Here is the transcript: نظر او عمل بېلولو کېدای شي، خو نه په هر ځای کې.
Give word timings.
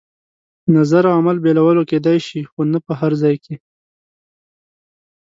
نظر 0.75 1.03
او 1.09 1.13
عمل 1.19 1.37
بېلولو 1.43 1.83
کېدای 1.91 2.19
شي، 2.27 2.39
خو 2.51 2.61
نه 2.71 2.79
په 2.85 2.93
هر 2.99 3.11
ځای 3.21 3.35
کې. 3.43 3.55